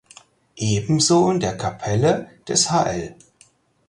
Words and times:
Ebenso 0.55 1.29
in 1.29 1.39
der 1.39 1.55
Kapelle 1.57 2.27
des 2.49 2.71
hl. 2.71 3.13